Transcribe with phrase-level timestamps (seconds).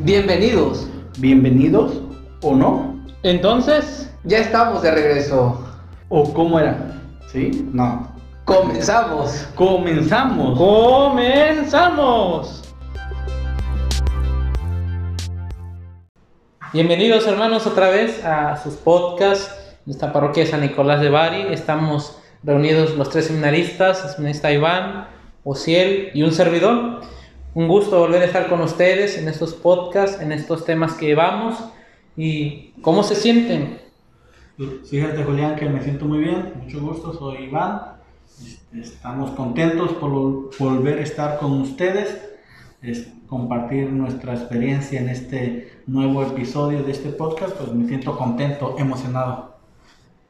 [0.00, 0.88] Bienvenidos.
[1.18, 2.00] ¿Bienvenidos
[2.42, 3.00] o no?
[3.22, 5.64] Entonces, ya estamos de regreso.
[6.08, 7.00] ¿O cómo era?
[7.28, 7.68] ¿Sí?
[7.72, 8.08] No.
[8.44, 9.46] Comenzamos.
[9.54, 10.58] Comenzamos.
[10.58, 11.94] Comenzamos.
[16.72, 21.52] Bienvenidos hermanos otra vez a sus podcasts en esta parroquia de San Nicolás de Bari.
[21.52, 25.06] Estamos reunidos los tres seminaristas, el seminarista Iván,
[25.44, 27.13] Ociel y un servidor.
[27.54, 31.56] Un gusto volver a estar con ustedes en estos podcasts, en estos temas que llevamos.
[32.16, 33.78] ¿Y cómo se sienten?
[34.90, 37.80] Fíjate Julián que me siento muy bien, mucho gusto, soy Iván.
[38.44, 40.10] Este, Estamos contentos por
[40.58, 42.28] volver a estar con ustedes,
[42.82, 48.74] es compartir nuestra experiencia en este nuevo episodio de este podcast, pues me siento contento,
[48.80, 49.54] emocionado.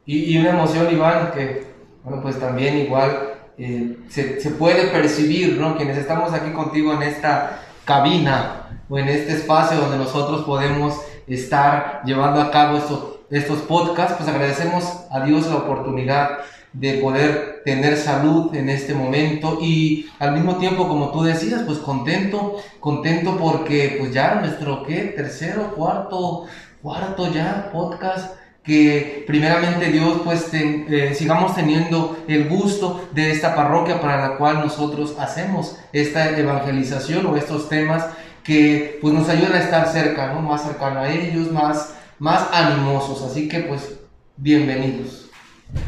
[0.05, 1.65] Y, y una emoción, Iván, que,
[2.03, 5.77] bueno, pues también igual eh, se, se, puede percibir, ¿no?
[5.77, 12.01] Quienes estamos aquí contigo en esta cabina o en este espacio donde nosotros podemos estar
[12.05, 16.39] llevando a cabo estos, estos podcasts, pues agradecemos a Dios la oportunidad
[16.73, 21.79] de poder tener salud en este momento y al mismo tiempo, como tú decías, pues
[21.79, 25.13] contento, contento porque pues ya nuestro, ¿qué?
[25.15, 26.45] Tercero, cuarto,
[26.81, 33.55] cuarto ya podcast que primeramente Dios pues ten, eh, sigamos teniendo el gusto de esta
[33.55, 38.07] parroquia para la cual nosotros hacemos esta evangelización o estos temas
[38.43, 40.41] que pues nos ayudan a estar cerca, ¿no?
[40.41, 43.21] Más cercano a ellos, más, más animosos.
[43.21, 43.99] Así que pues
[44.35, 45.29] bienvenidos.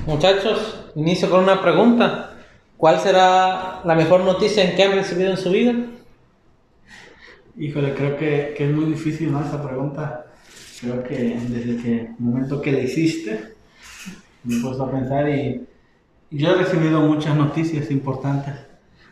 [0.05, 2.35] Muchachos, inicio con una pregunta.
[2.77, 5.73] ¿Cuál será la mejor noticia en que han recibido en su vida?
[7.57, 9.43] Híjole, creo que, que es muy difícil, ¿no?
[9.43, 10.26] Esa pregunta
[10.79, 13.55] creo que desde que el momento que le hiciste,
[14.43, 15.67] me he puesto a pensar y,
[16.29, 18.53] yo he recibido muchas noticias importantes,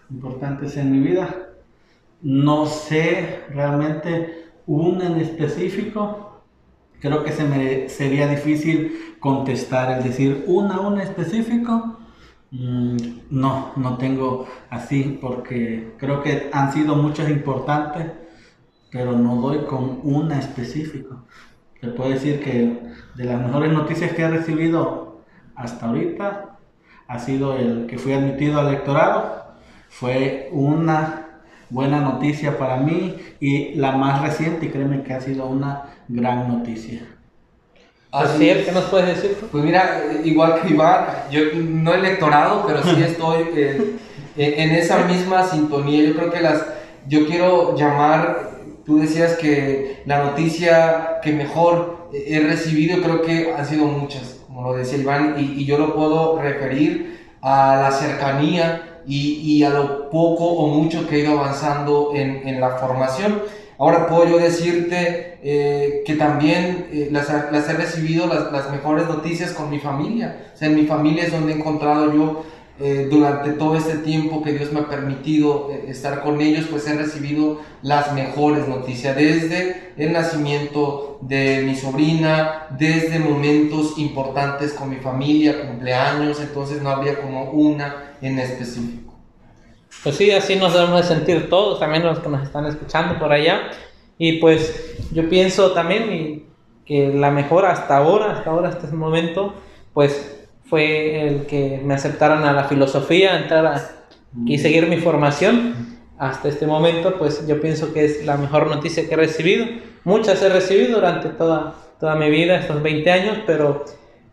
[0.10, 1.48] importantes en mi vida.
[2.22, 6.42] No sé realmente una en específico.
[7.00, 12.00] Creo que se me sería difícil contestar, el decir una, una específico.
[12.52, 12.98] Mm,
[13.30, 18.12] no, no tengo así porque creo que han sido muchas importantes,
[18.92, 21.24] pero no doy con una específico.
[21.82, 22.80] Te puedo decir que
[23.16, 25.22] de las mejores noticias que he recibido
[25.56, 26.58] hasta ahorita
[27.08, 29.46] ha sido el que fui admitido al electorado.
[29.90, 31.26] Fue una
[31.70, 36.48] buena noticia para mí y la más reciente y créeme que ha sido una gran
[36.48, 37.02] noticia.
[38.12, 39.38] Así es, ¿qué nos puedes decir?
[39.52, 43.98] Pues mira, igual que Iván, yo no electorado, pero sí estoy eh,
[44.38, 46.04] en esa misma sintonía.
[46.04, 46.66] Yo creo que las,
[47.08, 48.55] yo quiero llamar
[48.86, 54.62] Tú decías que la noticia que mejor he recibido creo que han sido muchas, como
[54.62, 60.46] lo decía Iván, y, yo lo puedo referir a la cercanía y, a lo poco
[60.46, 63.42] o mucho que he ido avanzando en, en la formación.
[63.78, 69.08] Ahora puedo yo decirte eh, que también eh, las, las, he recibido las, las, mejores
[69.08, 70.46] noticias con mi familia.
[70.54, 72.46] O sea, en mi familia es donde he encontrado yo
[72.78, 76.86] eh, durante todo este tiempo que Dios me ha permitido eh, estar con ellos, pues
[76.88, 84.90] he recibido las mejores noticias, desde el nacimiento de mi sobrina, desde momentos importantes con
[84.90, 89.14] mi familia, cumpleaños, entonces no había como una en específico.
[90.04, 93.32] Pues sí, así nos debemos de sentir todos, también los que nos están escuchando por
[93.32, 93.72] allá.
[94.18, 96.46] Y pues yo pienso también
[96.86, 99.54] que la mejor hasta ahora, hasta ahora, hasta este momento,
[99.94, 100.35] pues
[100.66, 103.92] fue el que me aceptaran a la filosofía, entrar a,
[104.46, 105.96] y seguir mi formación.
[106.18, 109.66] Hasta este momento, pues yo pienso que es la mejor noticia que he recibido.
[110.04, 113.86] Muchas he recibido durante toda, toda mi vida, estos 20 años, pero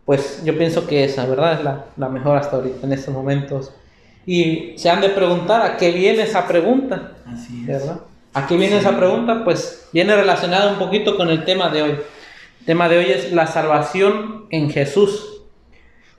[0.05, 1.55] pues yo pienso que esa, ¿verdad?
[1.55, 3.73] Es la, la mejor hasta ahorita, en estos momentos.
[4.27, 7.13] Y se han de preguntar a qué viene esa pregunta.
[7.27, 7.67] Así es.
[7.67, 8.01] ¿verdad?
[8.35, 8.81] ¿A qué viene sí.
[8.81, 9.45] esa pregunta?
[9.45, 11.91] Pues viene relacionada un poquito con el tema de hoy.
[11.91, 15.32] El tema de hoy es la salvación en Jesús.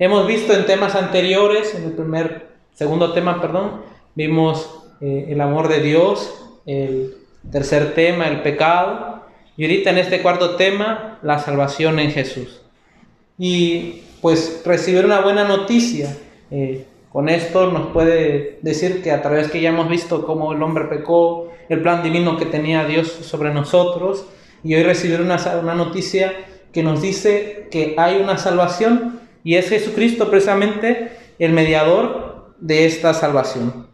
[0.04, 3.84] Hemos visto en temas anteriores, en el primer, segundo tema, perdón,
[4.16, 7.16] vimos eh, el amor de Dios, el
[7.50, 9.24] tercer tema, el pecado,
[9.56, 12.60] y ahorita en este cuarto tema, la salvación en Jesús.
[13.38, 16.14] Y pues recibir una buena noticia,
[16.52, 20.62] eh, con esto nos puede decir que a través que ya hemos visto cómo el
[20.62, 24.26] hombre pecó, el plan divino que tenía Dios sobre nosotros,
[24.66, 26.34] y hoy recibir una, una noticia
[26.74, 33.14] que nos dice que hay una salvación y es Jesucristo precisamente el mediador de esta
[33.14, 33.88] salvación.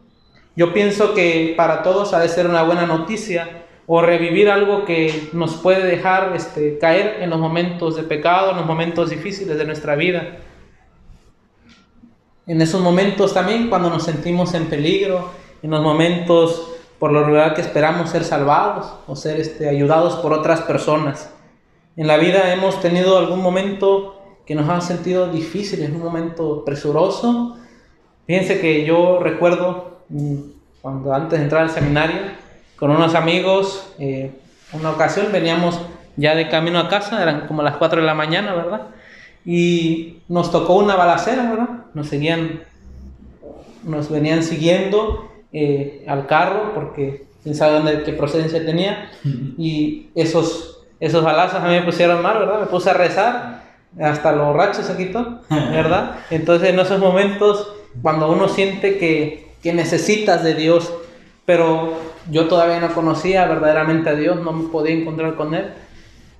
[0.56, 5.30] Yo pienso que para todos ha de ser una buena noticia o revivir algo que
[5.32, 9.64] nos puede dejar este, caer en los momentos de pecado, en los momentos difíciles de
[9.64, 10.38] nuestra vida.
[12.46, 15.30] En esos momentos también cuando nos sentimos en peligro,
[15.62, 16.68] en los momentos
[16.98, 21.32] por lo regular que esperamos ser salvados o ser este, ayudados por otras personas.
[21.96, 24.19] En la vida hemos tenido algún momento
[24.50, 27.56] que nos ha sentido difícil, un momento presuroso.
[28.26, 30.34] Fíjense que yo recuerdo mm,
[30.82, 32.16] cuando antes de entrar al seminario,
[32.74, 34.32] con unos amigos, eh,
[34.72, 35.80] una ocasión veníamos
[36.16, 38.88] ya de camino a casa, eran como las 4 de la mañana, ¿verdad?
[39.44, 41.68] Y nos tocó una balacera, ¿verdad?
[41.94, 42.64] Nos seguían,
[43.84, 49.12] nos venían siguiendo eh, al carro porque quién sabe dónde, qué procedencia tenía.
[49.56, 52.58] Y esos, esos balazos a mí me pusieron mal, ¿verdad?
[52.58, 53.59] Me puse a rezar,
[53.98, 56.16] hasta los borracho se quitó, ¿verdad?
[56.30, 57.72] Entonces en esos momentos,
[58.02, 60.92] cuando uno siente que, que necesitas de Dios,
[61.44, 61.94] pero
[62.30, 65.72] yo todavía no conocía verdaderamente a Dios, no me podía encontrar con Él.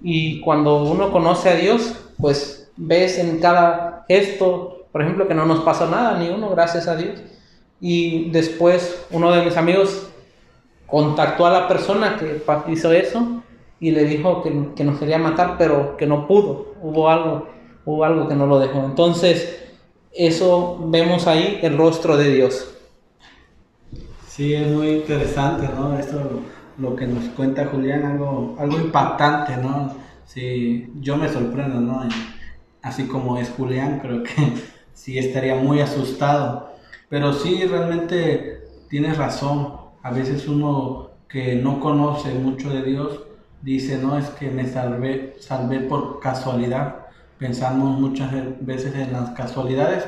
[0.00, 5.46] Y cuando uno conoce a Dios, pues ves en cada gesto, por ejemplo, que no
[5.46, 7.20] nos pasó nada, ni uno, gracias a Dios.
[7.80, 10.08] Y después uno de mis amigos
[10.86, 12.42] contactó a la persona que
[12.72, 13.42] hizo eso
[13.80, 16.74] y le dijo que, que nos quería matar, pero que no pudo.
[16.82, 17.48] Hubo algo,
[17.84, 18.84] hubo algo que no lo dejó.
[18.84, 19.64] Entonces,
[20.12, 22.74] eso vemos ahí el rostro de Dios.
[24.28, 25.98] Sí, es muy interesante, ¿no?
[25.98, 26.20] Esto
[26.78, 29.94] lo que nos cuenta Julián, algo, algo impactante, ¿no?
[30.26, 32.08] Sí, yo me sorprendo, ¿no?
[32.82, 34.54] Así como es Julián, creo que
[34.94, 36.70] sí estaría muy asustado
[37.10, 39.74] pero sí, realmente tienes razón.
[40.02, 43.20] A veces uno que no conoce mucho de Dios
[43.62, 47.06] dice, no, es que me salvé, por casualidad.
[47.38, 50.06] Pensamos muchas veces en las casualidades,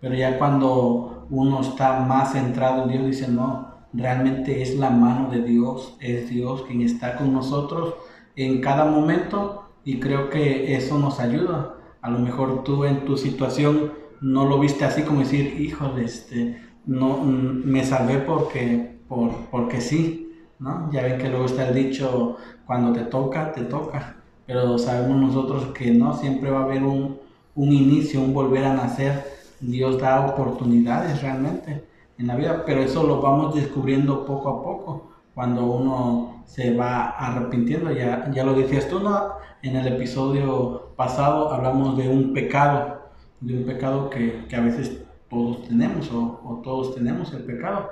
[0.00, 5.30] pero ya cuando uno está más centrado en Dios, dice, no, realmente es la mano
[5.30, 7.94] de Dios, es Dios quien está con nosotros
[8.36, 11.76] en cada momento y creo que eso nos ayuda.
[12.00, 16.60] A lo mejor tú en tu situación no lo viste así como decir, híjole, este,
[16.86, 20.90] no, mm, me salvé porque, por, porque sí, ¿no?
[20.92, 22.36] Ya ven que luego está el dicho,
[22.72, 24.16] cuando te toca, te toca,
[24.46, 27.18] pero sabemos nosotros que no, siempre va a haber un,
[27.54, 29.26] un inicio, un volver a nacer,
[29.60, 31.84] Dios da oportunidades realmente
[32.16, 37.10] en la vida, pero eso lo vamos descubriendo poco a poco, cuando uno se va
[37.10, 39.32] arrepintiendo, ya, ya lo decías tú, ¿no?
[39.60, 43.02] En el episodio pasado hablamos de un pecado,
[43.42, 44.96] de un pecado que, que a veces
[45.28, 47.90] todos tenemos o, o, todos tenemos el pecado.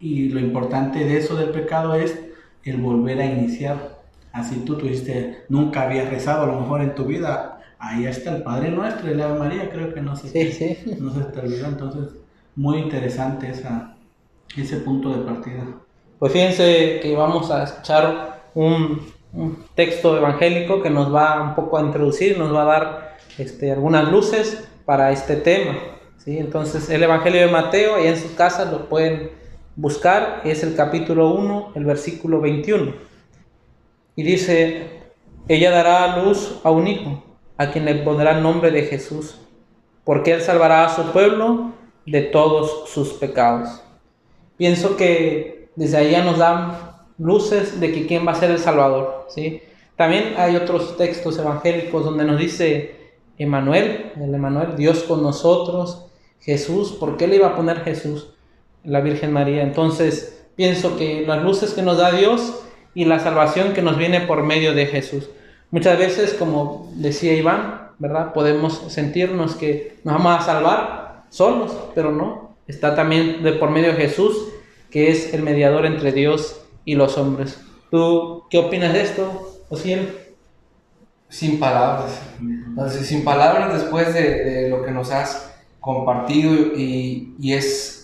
[0.00, 2.18] Y lo importante de eso del pecado es
[2.64, 3.97] el volver a iniciar.
[4.38, 8.44] Así tú tuviste, nunca habías rezado a lo mejor en tu vida, ahí está el
[8.44, 10.28] Padre Nuestro y la Ave María, creo que no se,
[11.00, 11.66] no se te olvidó.
[11.66, 12.14] Entonces,
[12.54, 13.96] muy interesante esa,
[14.56, 15.64] ese punto de partida.
[16.20, 19.00] Pues fíjense que vamos a escuchar un,
[19.32, 23.72] un texto evangélico que nos va un poco a introducir, nos va a dar este,
[23.72, 25.78] algunas luces para este tema.
[26.16, 26.38] ¿sí?
[26.38, 29.30] Entonces, el Evangelio de Mateo, ahí en su casa lo pueden
[29.74, 33.08] buscar, es el capítulo 1, el versículo 21.
[34.18, 34.82] Y dice,
[35.46, 37.22] ella dará luz a un hijo,
[37.56, 39.36] a quien le pondrá el nombre de Jesús,
[40.02, 41.70] porque él salvará a su pueblo
[42.04, 43.80] de todos sus pecados.
[44.56, 49.26] Pienso que desde ahí nos dan luces de que quién va a ser el Salvador.
[49.28, 49.62] ¿sí?
[49.94, 56.06] También hay otros textos evangélicos donde nos dice Emanuel, el Emanuel, Dios con nosotros,
[56.40, 58.34] Jesús, ¿por qué le iba a poner Jesús?
[58.82, 59.62] La Virgen María.
[59.62, 62.64] Entonces, pienso que las luces que nos da Dios
[62.94, 65.28] y la salvación que nos viene por medio de Jesús.
[65.70, 68.32] Muchas veces, como decía Iván, ¿verdad?
[68.32, 72.56] Podemos sentirnos que nos vamos a salvar solos, pero no.
[72.66, 74.36] Está también de por medio de Jesús,
[74.90, 77.60] que es el mediador entre Dios y los hombres.
[77.90, 80.16] ¿Tú qué opinas de esto, Osiel?
[81.28, 82.20] Sin palabras.
[82.40, 87.97] Entonces, sin palabras después de, lo que nos has compartido y, y, es,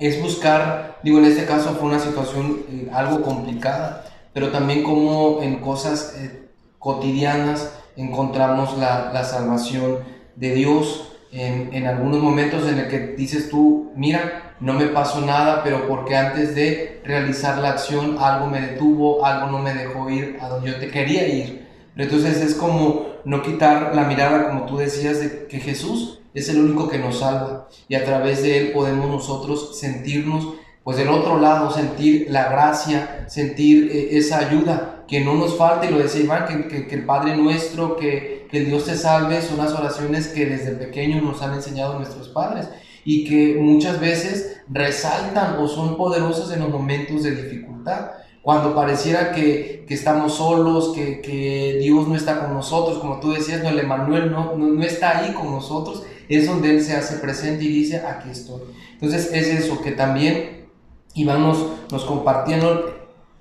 [0.00, 5.42] es buscar, digo, en este caso fue una situación eh, algo complicada, pero también como
[5.42, 9.98] en cosas eh, cotidianas encontramos la, la, salvación
[10.36, 11.06] de Dios.
[11.32, 15.86] En, en, algunos momentos en el que dices tú, mira, no me pasó nada, pero
[15.86, 20.48] porque antes de realizar la acción algo me detuvo, algo no me dejó ir a
[20.48, 21.68] donde yo te quería ir.
[21.96, 26.60] Entonces es como no quitar la mirada, como tú decías, de que Jesús es el
[26.60, 27.68] único que nos salva.
[27.88, 33.26] Y a través de Él podemos nosotros sentirnos, pues del otro lado, sentir la gracia,
[33.28, 37.04] sentir eh, esa ayuda, que no nos falte, y lo decía Iván, que, que, el
[37.04, 41.42] Padre nuestro, que, que el Dios te salve, son las oraciones que desde pequeños nos
[41.42, 42.68] han enseñado nuestros padres.
[43.04, 48.10] Y que muchas veces resaltan o son poderosos en los momentos de dificultad.
[48.42, 53.62] Cuando pareciera que, estamos solos, que, que, Dios no está con nosotros, como tú decías,
[53.62, 56.04] no, el Emanuel no, no, no, está ahí con nosotros,
[56.36, 58.62] es donde Él se hace presente y dice, aquí estoy.
[58.92, 60.68] Entonces es eso, que también
[61.14, 62.82] Iván nos, nos compartieron,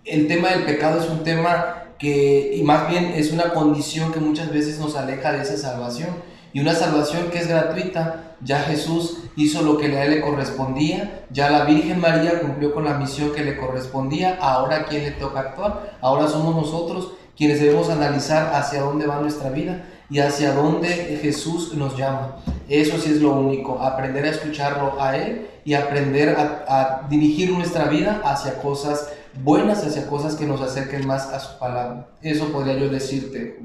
[0.06, 4.20] el tema del pecado es un tema que, y más bien es una condición que
[4.20, 6.10] muchas veces nos aleja de esa salvación.
[6.52, 11.26] Y una salvación que es gratuita, ya Jesús hizo lo que a él le correspondía,
[11.30, 15.42] ya la Virgen María cumplió con la misión que le correspondía, ahora quién le toca
[15.42, 21.20] actuar, ahora somos nosotros quienes debemos analizar hacia dónde va nuestra vida y hacia dónde
[21.22, 22.38] Jesús nos llama.
[22.70, 27.86] Eso sí es lo único, aprender a escucharlo a Él y aprender a, dirigir nuestra
[27.86, 29.12] vida hacia cosas
[29.44, 32.08] buenas, hacia cosas que nos acerquen más a su palabra.
[32.22, 33.60] Eso podría yo decirte,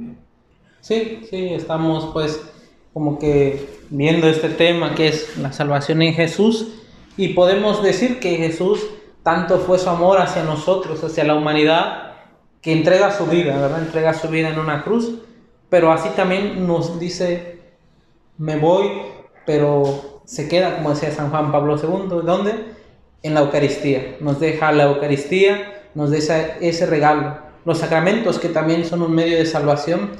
[0.81, 2.41] Sí, sí, estamos pues
[2.93, 6.69] como que viendo este tema que es la salvación en Jesús
[7.17, 8.81] y podemos decir que Jesús
[9.23, 12.13] tanto fue su amor hacia nosotros, hacia la humanidad,
[12.61, 13.83] que entrega su vida, ¿verdad?
[13.83, 15.15] Entrega su vida en una cruz,
[15.69, 17.54] pero así también nos dice,
[18.39, 18.91] me voy,
[19.47, 22.53] pero se queda, como decía San Juan Pablo II, ¿dónde?
[23.23, 24.17] En la Eucaristía.
[24.21, 27.39] Nos deja la Eucaristía, nos deja ese regalo.
[27.65, 30.11] Los sacramentos, que también son un medio de salvación,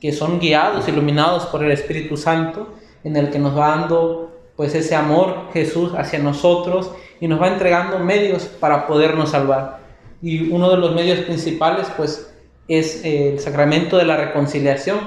[0.00, 2.74] que son guiados, iluminados por el Espíritu Santo,
[3.04, 7.48] en el que nos va dando pues ese amor Jesús hacia nosotros y nos va
[7.48, 9.80] entregando medios para podernos salvar.
[10.20, 12.32] Y uno de los medios principales pues
[12.68, 14.98] es el sacramento de la reconciliación,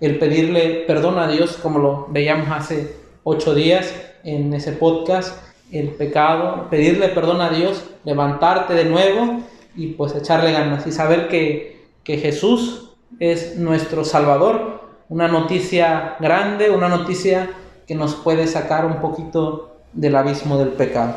[0.00, 5.36] el pedirle perdón a Dios, como lo veíamos hace ocho días en ese podcast,
[5.70, 9.40] el pecado, pedirle perdón a Dios, levantarte de nuevo
[9.76, 14.80] y pues echarle ganas y saber que, que Jesús es nuestro Salvador.
[15.08, 17.50] Una noticia grande, una noticia
[17.86, 21.14] que nos puede sacar un poquito del abismo del pecado.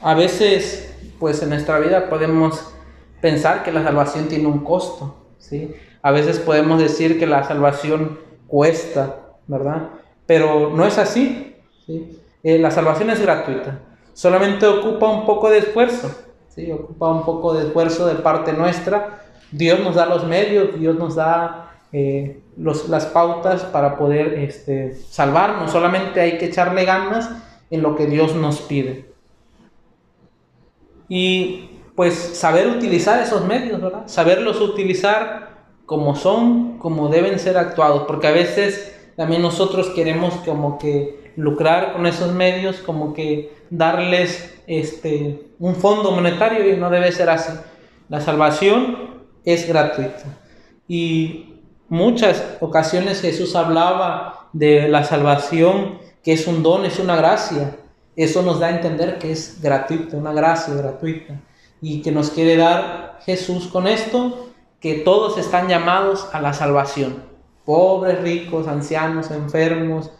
[0.00, 2.74] A veces, pues en nuestra vida podemos
[3.20, 5.74] pensar que la salvación tiene un costo, ¿sí?
[6.04, 9.88] A veces podemos decir que la salvación cuesta, ¿verdad?
[10.26, 11.56] Pero no es así,
[11.86, 12.20] ¿sí?
[12.42, 13.80] Eh, la salvación es gratuita,
[14.12, 16.14] solamente ocupa un poco de esfuerzo,
[16.50, 16.70] ¿sí?
[16.70, 21.14] Ocupa un poco de esfuerzo de parte nuestra, Dios nos da los medios, Dios nos
[21.14, 25.70] da eh, las pautas para poder este, salvarnos.
[25.70, 27.30] Solamente hay que echarle ganas
[27.70, 29.06] en lo que Dios nos pide.
[31.08, 34.02] Y pues saber utilizar esos medios, ¿verdad?
[34.04, 35.53] Saberlos utilizar
[35.86, 41.92] como son, como deben ser actuados, porque a veces también nosotros queremos como que lucrar
[41.92, 47.52] con esos medios, como que darles este, un fondo monetario y no debe ser así.
[48.08, 50.38] La salvación es gratuita.
[50.88, 57.76] Y muchas ocasiones Jesús hablaba de la salvación, que es un don, es una gracia.
[58.16, 61.40] Eso nos da a entender que es gratuita, una gracia gratuita.
[61.80, 64.43] Y que nos quiere dar Jesús con esto,
[64.84, 67.22] que todos están llamados a la salvación.
[67.64, 70.10] Pobres, ricos, ancianos, enfermos,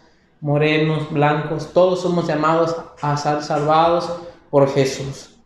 [0.41, 4.11] morenos, blancos, todos somos llamados a ser salvados
[4.49, 5.37] por Jesús.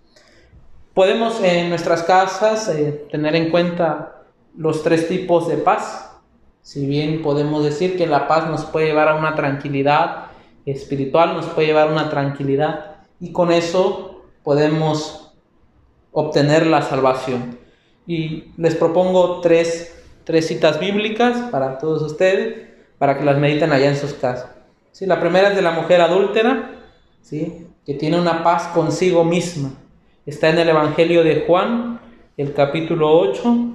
[0.94, 4.22] Podemos en nuestras casas eh, tener en cuenta
[4.56, 6.16] los tres tipos de paz.
[6.62, 10.26] Si bien podemos decir que la paz nos puede llevar a una tranquilidad
[10.64, 15.34] espiritual, nos puede llevar a una tranquilidad y con eso podemos
[16.12, 17.58] obtener la salvación.
[18.08, 23.90] Y les propongo tres, tres citas bíblicas para todos ustedes, para que las mediten allá
[23.90, 24.50] en sus casas.
[24.92, 25.04] ¿Sí?
[25.04, 26.70] La primera es de la mujer adúltera,
[27.20, 27.66] ¿sí?
[27.84, 29.72] que tiene una paz consigo misma.
[30.24, 32.00] Está en el Evangelio de Juan,
[32.38, 33.74] el capítulo 8,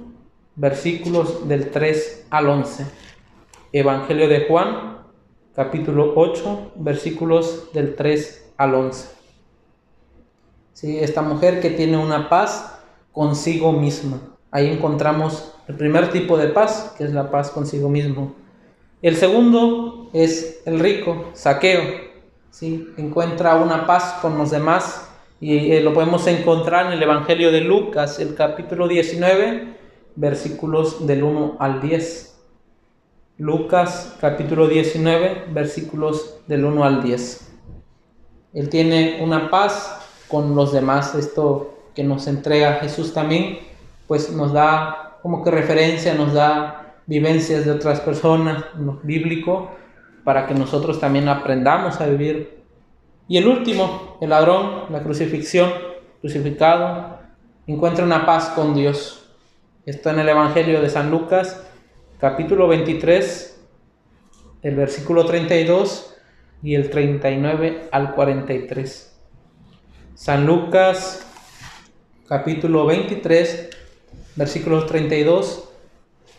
[0.56, 2.86] versículos del 3 al 11.
[3.72, 4.98] Evangelio de Juan,
[5.54, 9.08] capítulo 8, versículos del 3 al 11.
[10.72, 12.73] Sí, esta mujer que tiene una paz
[13.14, 14.20] consigo misma.
[14.50, 18.34] Ahí encontramos el primer tipo de paz, que es la paz consigo mismo.
[19.00, 21.82] El segundo es el rico, saqueo.
[22.50, 22.88] ¿sí?
[22.98, 25.08] Encuentra una paz con los demás
[25.40, 29.76] y eh, lo podemos encontrar en el Evangelio de Lucas, el capítulo 19,
[30.16, 32.34] versículos del 1 al 10.
[33.38, 37.52] Lucas capítulo 19, versículos del 1 al 10.
[38.54, 41.14] Él tiene una paz con los demás.
[41.14, 43.58] Esto que nos entrega Jesús también,
[44.06, 48.64] pues nos da como que referencia, nos da vivencias de otras personas,
[49.02, 49.70] bíblico,
[50.24, 52.64] para que nosotros también aprendamos a vivir
[53.26, 55.70] y el último, el ladrón, la crucifixión,
[56.20, 57.20] crucificado,
[57.66, 59.30] encuentra una paz con Dios.
[59.86, 61.66] Está en el Evangelio de San Lucas,
[62.18, 63.66] capítulo 23,
[64.62, 66.16] el versículo 32
[66.62, 69.18] y el 39 al 43.
[70.14, 71.26] San Lucas,
[72.28, 73.68] capítulo 23,
[74.36, 75.68] versículos 32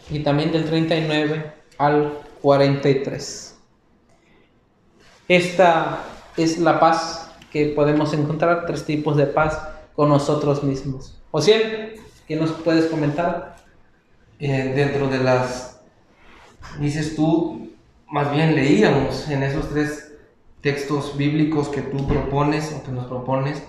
[0.10, 3.56] y también del 39 al 43.
[5.28, 6.04] Esta
[6.38, 9.60] es la paz que podemos encontrar tres tipos de paz
[9.96, 11.20] con nosotros mismos.
[11.32, 13.56] O ¿qué nos puedes comentar?
[14.40, 15.80] Eh, dentro de las,
[16.80, 17.72] dices tú,
[18.08, 20.12] más bien leíamos en esos tres
[20.62, 23.64] textos bíblicos que tú propones o que nos propones,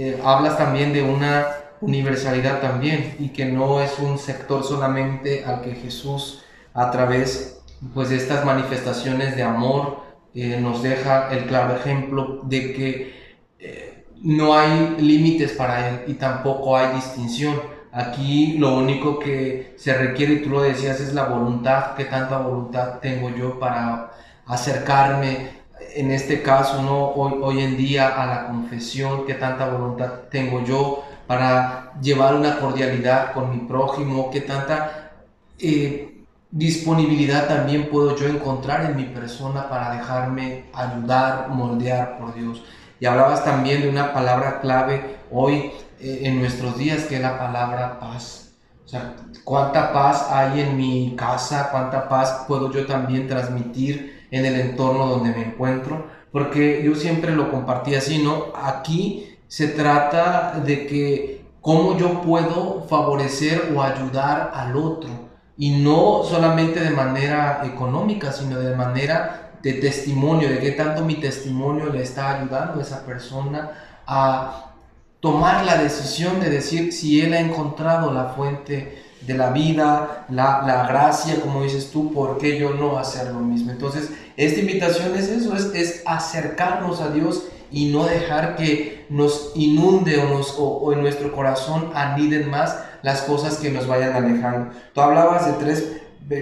[0.00, 1.48] eh, hablas también de una
[1.80, 7.62] universalidad también y que no es un sector solamente al que Jesús a través
[7.92, 10.04] pues de estas manifestaciones de amor
[10.36, 16.14] eh, nos deja el claro ejemplo de que eh, no hay límites para él y
[16.14, 17.60] tampoco hay distinción.
[17.90, 22.38] Aquí lo único que se requiere, y tú lo decías, es la voluntad, qué tanta
[22.38, 24.12] voluntad tengo yo para
[24.46, 25.57] acercarme,
[25.94, 27.08] en este caso, ¿no?
[27.08, 32.58] hoy, hoy en día, a la confesión, qué tanta voluntad tengo yo para llevar una
[32.58, 35.12] cordialidad con mi prójimo, qué tanta
[35.58, 42.62] eh, disponibilidad también puedo yo encontrar en mi persona para dejarme ayudar, moldear por Dios.
[43.00, 47.38] Y hablabas también de una palabra clave hoy eh, en nuestros días, que es la
[47.38, 48.52] palabra paz.
[48.84, 49.14] O sea,
[49.44, 55.06] cuánta paz hay en mi casa, cuánta paz puedo yo también transmitir en el entorno
[55.06, 58.46] donde me encuentro, porque yo siempre lo compartí así, ¿no?
[58.54, 65.10] Aquí se trata de que cómo yo puedo favorecer o ayudar al otro.
[65.56, 71.16] Y no solamente de manera económica, sino de manera de testimonio, de qué tanto mi
[71.16, 73.72] testimonio le está ayudando a esa persona
[74.06, 74.72] a
[75.20, 80.62] tomar la decisión de decir si él ha encontrado la fuente de la vida, la,
[80.66, 83.70] la, gracia, como dices tú, ¿por qué yo no hacer lo mismo?
[83.70, 89.52] Entonces, esta invitación es eso, es, es acercarnos a Dios y no dejar que nos
[89.54, 94.70] inunde o, nos, o, en nuestro corazón aniden más las cosas que nos vayan alejando.
[94.94, 96.00] Tú hablabas de tres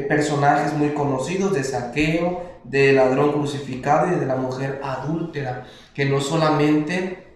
[0.09, 5.65] personajes muy conocidos, de Saqueo, de ladrón crucificado y de la mujer adúltera,
[5.95, 7.27] que no solamente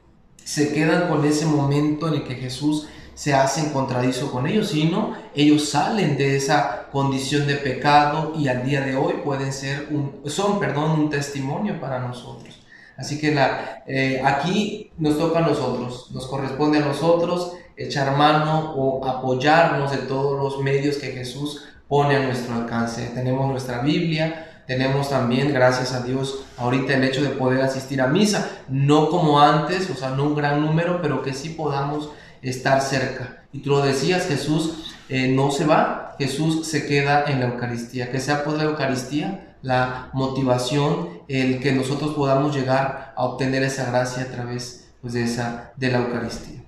[0.45, 2.89] se quedan con ese momento en el que Jesús
[3.21, 8.65] se hace encontradizo con ellos, sino ellos salen de esa condición de pecado y al
[8.65, 12.63] día de hoy pueden ser un, son, perdón, un testimonio para nosotros.
[12.97, 18.73] Así que la, eh, aquí nos toca a nosotros, nos corresponde a nosotros echar mano
[18.75, 23.11] o apoyarnos de todos los medios que Jesús pone a nuestro alcance.
[23.15, 28.07] Tenemos nuestra Biblia, tenemos también, gracias a Dios, ahorita el hecho de poder asistir a
[28.07, 32.09] misa, no como antes, o sea, no un gran número, pero que sí podamos
[32.43, 33.45] estar cerca.
[33.53, 38.11] Y tú lo decías, Jesús eh, no se va, Jesús se queda en la Eucaristía.
[38.11, 43.91] Que sea por la Eucaristía la motivación, el que nosotros podamos llegar a obtener esa
[43.91, 46.63] gracia a través pues, de, esa, de la Eucaristía.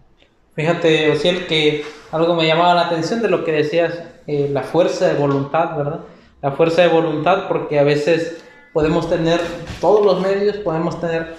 [0.55, 3.95] Fíjate, Ociel, que algo me llamaba la atención de lo que decías,
[4.27, 6.01] eh, la fuerza de voluntad, ¿verdad?
[6.43, 9.41] La fuerza de voluntad porque a veces podemos tener
[9.81, 11.35] todos los medios, podemos tener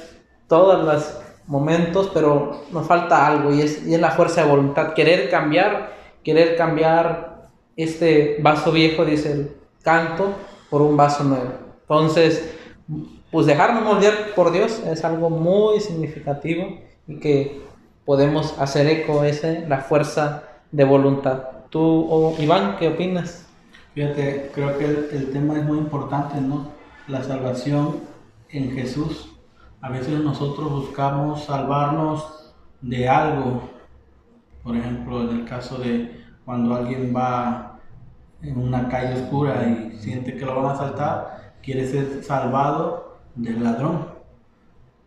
[0.48, 4.94] todos los momentos, pero nos falta algo y es, y es la fuerza de voluntad,
[4.94, 9.52] querer cambiar, querer cambiar este vaso viejo, dice el
[9.82, 10.34] canto,
[10.70, 11.52] por un vaso nuevo.
[11.82, 12.54] Entonces,
[13.32, 17.62] pues dejarnos moldear por Dios es algo muy significativo y que
[18.06, 21.44] podemos hacer eco ese, la fuerza de voluntad.
[21.70, 23.46] Tú, o Iván, ¿qué opinas?
[23.94, 26.72] Fíjate, creo que el, tema es muy importante, ¿no?
[27.08, 27.98] La salvación
[28.50, 29.33] en Jesús.
[29.84, 33.70] A veces nosotros buscamos salvarnos de algo.
[34.64, 37.82] Por ejemplo, en el caso de cuando alguien va
[38.42, 43.62] en una calle oscura y siente que lo van a asaltar, quiere ser salvado del
[43.62, 44.08] ladrón.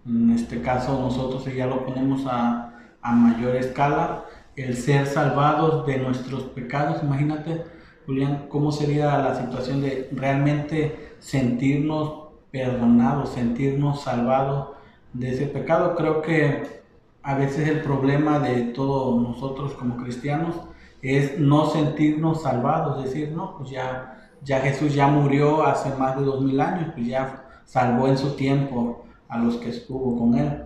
[0.05, 5.97] En este caso nosotros ya lo ponemos a, a mayor escala, el ser salvados de
[6.01, 7.03] nuestros pecados.
[7.03, 7.65] Imagínate,
[8.05, 14.71] Julián, cómo sería la situación de realmente sentirnos perdonados, sentirnos salvados
[15.13, 15.95] de ese pecado.
[15.97, 16.83] Creo que
[17.23, 20.57] a veces el problema de todos nosotros como cristianos
[21.03, 26.25] es no sentirnos salvados, decir, no, pues ya, ya Jesús ya murió hace más de
[26.25, 30.63] dos mil años, pues ya salvó en su tiempo a los que estuvo con él.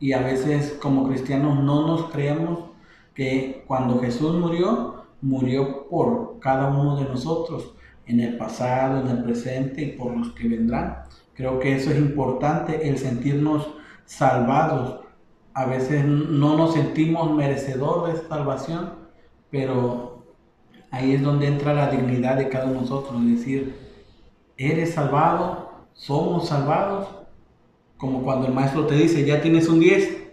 [0.00, 2.60] Y a veces como cristianos no nos creemos
[3.14, 7.74] que cuando Jesús murió, murió por cada uno de nosotros,
[8.06, 11.04] en el pasado, en el presente y por los que vendrán.
[11.34, 13.68] Creo que eso es importante, el sentirnos
[14.04, 15.00] salvados.
[15.52, 18.90] A veces no nos sentimos merecedores de salvación,
[19.50, 20.24] pero
[20.90, 23.74] ahí es donde entra la dignidad de cada uno de nosotros, es decir,
[24.56, 27.08] eres salvado, somos salvados,
[27.96, 30.24] como cuando el maestro te dice, ya tienes un 10,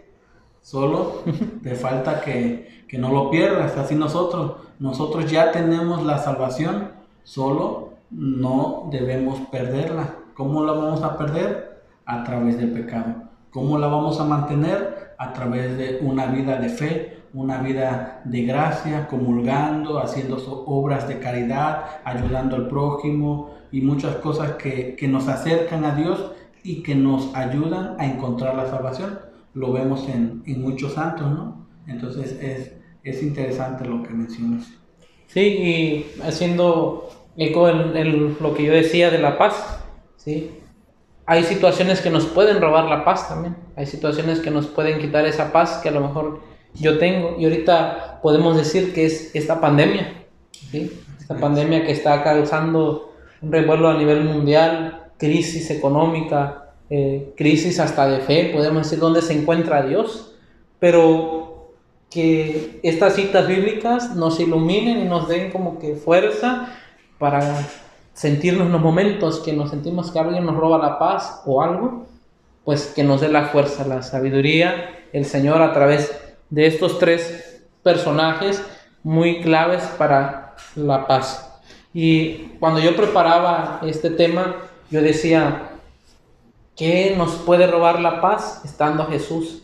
[0.62, 1.24] solo
[1.64, 6.92] te falta que, que no lo pierdas, así nosotros, nosotros ya tenemos la salvación,
[7.24, 10.21] solo no debemos perderla.
[10.34, 11.84] ¿Cómo la vamos a perder?
[12.06, 13.30] A través del pecado.
[13.52, 15.14] ¿Cómo la vamos a mantener?
[15.18, 21.20] A través de una vida de fe, una vida de gracia, comulgando, haciendo obras de
[21.20, 26.32] caridad, ayudando al prójimo y muchas cosas que, que nos acercan a Dios
[26.64, 29.20] y que nos ayudan a encontrar la salvación.
[29.54, 31.68] Lo vemos en, en muchos santos, ¿no?
[31.88, 34.72] Entonces es, es interesante lo que mencionas.
[35.28, 39.81] Sí, y haciendo eco en, lo que yo decía de la paz,
[40.24, 40.52] ¿sí?
[41.26, 45.26] Hay situaciones que nos pueden robar la paz también, hay situaciones que nos pueden quitar
[45.26, 46.42] esa paz que a lo mejor
[46.74, 50.26] yo tengo y ahorita podemos decir que es esta pandemia.
[51.20, 58.08] Esta pandemia que está causando un revuelo a nivel mundial, crisis económica, eh, crisis hasta
[58.08, 60.36] de fe, podemos decir dónde se encuentra Dios,
[60.80, 61.72] pero
[62.10, 66.74] que estas citas bíblicas nos iluminen y nos den como que fuerza
[67.18, 67.66] para
[68.22, 72.06] sentirnos en los momentos que nos sentimos que alguien nos roba la paz o algo,
[72.64, 76.16] pues que nos dé la fuerza, la sabiduría, el Señor a través
[76.52, 78.64] de estos tres personajes
[79.02, 81.52] muy claves para la paz.
[81.96, 84.56] Y cuando yo preparaba este tema,
[84.92, 85.72] yo decía,
[86.78, 89.64] ¿qué nos puede robar la paz estando Jesús?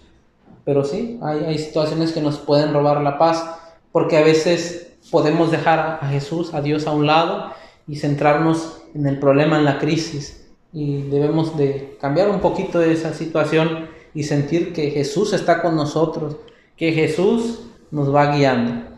[0.66, 3.48] Pero sí, hay, situaciones que nos pueden robar la paz,
[3.92, 7.54] porque a veces podemos dejar a, Jesús, a Dios a un lado
[7.88, 10.48] y centrarnos en el problema, en la crisis.
[10.74, 15.76] Y debemos de cambiar un poquito de esa situación y sentir que Jesús está con
[15.76, 16.38] nosotros,
[16.76, 18.98] que Jesús nos va guiando.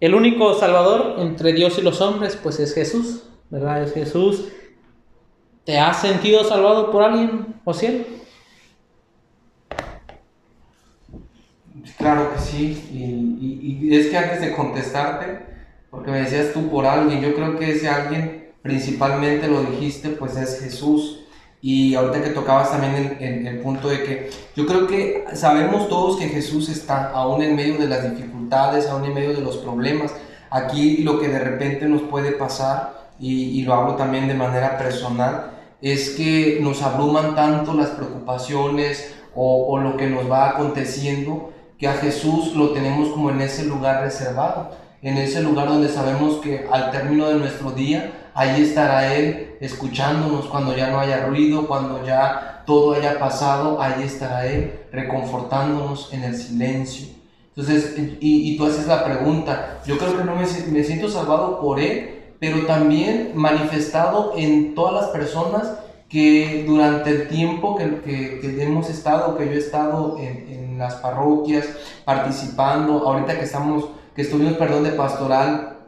[0.00, 3.82] El único Salvador entre Dios y los hombres, pues es Jesús, ¿verdad?
[3.82, 4.48] Es Jesús.
[5.64, 8.04] ¿Te has sentido salvado por alguien, cielo?
[11.98, 15.40] Claro que sí, y, es que antes de contestarte,
[15.90, 20.36] porque me decías tú por alguien, yo creo que ese alguien principalmente lo dijiste, pues
[20.36, 21.20] es Jesús.
[21.62, 26.28] Y ahorita que tocabas también el, punto de que yo creo que sabemos todos que
[26.28, 30.14] Jesús está aún en medio de las dificultades, aún en medio de los problemas.
[30.48, 34.78] Aquí lo que de repente nos puede pasar, y, y lo hablo también de manera
[34.78, 35.50] personal,
[35.82, 41.88] es que nos abruman tanto las preocupaciones o, o lo que nos va aconteciendo que
[41.88, 44.70] a Jesús lo tenemos como en ese lugar reservado,
[45.02, 50.46] en ese lugar donde sabemos que al término de nuestro día, ahí estará Él escuchándonos
[50.46, 56.24] cuando ya no haya ruido, cuando ya todo haya pasado, ahí estará Él reconfortándonos en
[56.24, 57.08] el silencio.
[57.56, 61.80] Entonces, y, tú haces la pregunta, yo creo que no me, me siento salvado por
[61.80, 65.74] Él, pero también manifestado en todas las personas
[66.08, 70.94] que durante el tiempo que, que, hemos estado, que yo he estado en, en, las
[70.94, 71.66] parroquias,
[72.06, 75.78] participando, ahorita que estamos, que estuvimos, perdón, de pastoral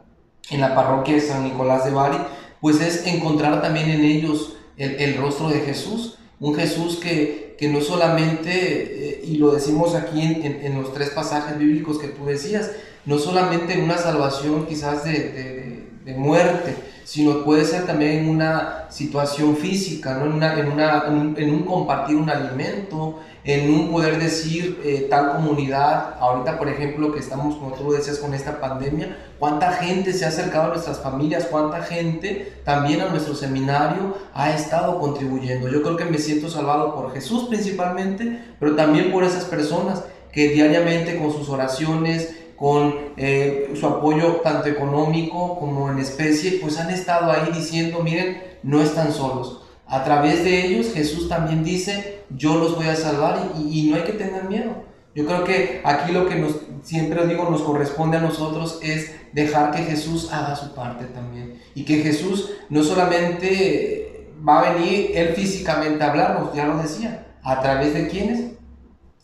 [0.49, 2.17] en la parroquia de San Nicolás de Bari,
[2.61, 7.79] pues es encontrar también en ellos el, rostro de Jesús, un Jesús que, que no
[7.79, 12.71] solamente, eh, y lo decimos aquí en, los tres pasajes bíblicos que tú decías,
[13.05, 18.87] no solamente en una salvación quizás de, de, muerte, sino puede ser también en una
[18.89, 20.25] situación física, ¿no?
[20.25, 20.33] en,
[20.71, 21.03] una,
[21.37, 27.11] en, un, compartir un alimento, en un poder decir eh, tal comunidad, ahorita por ejemplo
[27.11, 30.99] que estamos, como tú decías, con esta pandemia, cuánta gente se ha acercado a nuestras
[30.99, 35.67] familias, cuánta gente también a nuestro seminario ha estado contribuyendo.
[35.69, 40.49] Yo creo que me siento salvado por Jesús principalmente, pero también por esas personas que
[40.49, 46.89] diariamente con sus oraciones, con eh, su apoyo tanto económico como en especie, pues han
[46.91, 49.63] estado ahí diciendo, miren, no están solos.
[49.85, 54.03] A través de ellos Jesús también dice, yo los voy a salvar y, no hay
[54.03, 54.83] que tener miedo.
[55.15, 59.71] Yo creo que aquí lo que nos, siempre digo, nos corresponde a nosotros es dejar
[59.71, 61.61] que Jesús haga su parte también.
[61.75, 67.27] Y que Jesús no solamente va a venir él físicamente a hablarnos, ya lo decía,
[67.43, 68.53] a través de quiénes,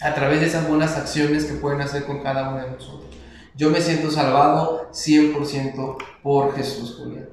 [0.01, 3.09] a través de esas buenas acciones que pueden hacer con cada uno de nosotros.
[3.55, 7.29] Yo me siento salvado 100% por Jesús, Julián.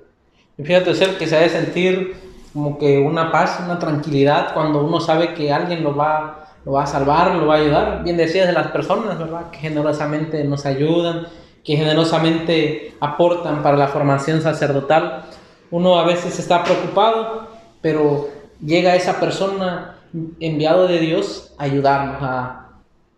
[0.57, 2.26] Fíjate, ser que se debe sentir
[2.57, 6.85] como que una paz, una tranquilidad cuando uno sabe que alguien lo va, lo va
[6.85, 8.03] a salvar, lo va a ayudar.
[8.03, 9.51] Bien decías de las personas, ¿verdad?
[9.51, 11.27] Que generosamente nos ayudan,
[11.63, 15.25] que generosamente aportan para la formación sacerdotal.
[15.71, 17.47] Uno a veces está preocupado,
[17.83, 18.31] pero
[18.65, 19.99] llega esa persona
[20.41, 22.69] enviado de Dios a ayudarnos, a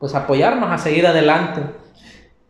[0.00, 1.60] pues apoyarnos a seguir adelante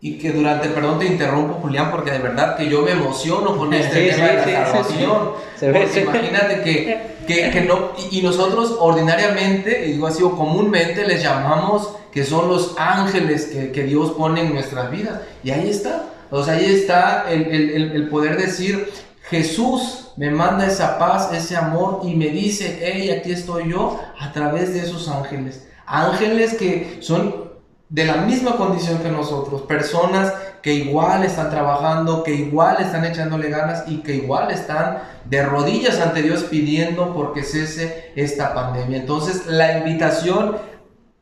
[0.01, 3.75] y que durante, perdón te interrumpo Julián, porque de verdad que yo me emociono con
[3.75, 5.31] este tema de la salvación.
[5.61, 11.23] porque imagínate que, que, que, no, y nosotros ordinariamente, y digo así, o comúnmente les
[11.23, 15.21] llamamos que son los ángeles que, que Dios pone en nuestras vidas.
[15.43, 18.89] Y ahí está, o sea, ahí está el, el, el poder decir,
[19.23, 24.33] Jesús me manda esa paz, ese amor y me dice, hey, aquí estoy yo, a
[24.33, 27.48] través de esos ángeles ángeles que son
[27.89, 33.49] de la misma condición que nosotros, personas que igual están trabajando, que igual están echándole
[33.49, 38.99] ganas y que igual están de rodillas ante Dios pidiendo porque cese esta pandemia.
[38.99, 40.57] Entonces la invitación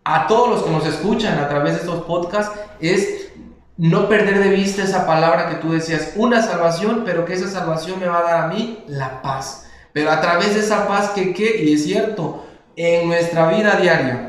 [0.04, 3.28] a todos los que nos escuchan a través de estos podcasts es
[3.76, 8.00] no perder de vista esa palabra que tú decías, una salvación, pero que esa salvación
[8.00, 9.68] me va a dar a mí la paz.
[9.92, 11.62] Pero a través de esa paz que, ¿qué?
[11.62, 14.25] y es cierto, en nuestra vida diaria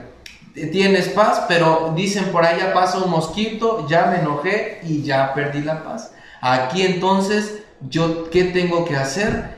[0.66, 5.62] tienes paz, pero dicen por allá pasa un mosquito, ya me enojé y ya perdí
[5.62, 6.12] la paz.
[6.42, 9.58] Aquí entonces, ¿yo qué tengo que hacer?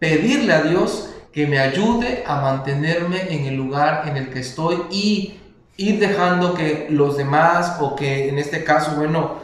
[0.00, 4.82] Pedirle a Dios que me ayude a mantenerme en el lugar en el que estoy
[4.90, 5.38] y
[5.76, 9.40] ir dejando que los demás o que en este caso, bueno,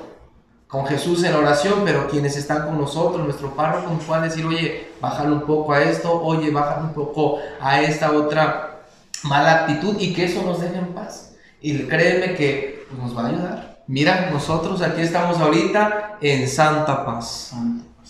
[0.66, 4.88] con Jesús en oración, pero quienes están con nosotros, nuestro párroco nos puedan decir, oye,
[5.00, 8.78] bájale un poco a esto, oye, bájale un poco a esta otra
[9.24, 11.37] mala actitud y que eso nos deje en paz.
[11.61, 13.78] Y créeme que nos va a ayudar.
[13.87, 17.54] Mira, nosotros aquí estamos ahorita en santa paz.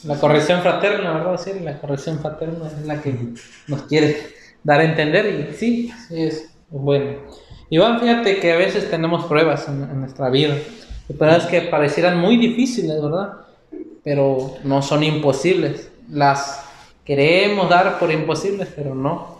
[0.04, 1.40] La corrección fraterna, ¿verdad?
[1.42, 3.14] Sí, la corrección fraterna es la que
[3.66, 4.16] nos quiere
[4.62, 7.18] dar a entender y sí, sí es bueno.
[7.70, 10.56] Iván, fíjate que a veces tenemos pruebas en, nuestra vida,
[11.16, 13.34] pruebas que parecieran muy difíciles, ¿verdad?
[14.02, 15.90] Pero no son imposibles.
[16.08, 16.64] Las
[17.04, 19.37] queremos dar por imposibles, pero no.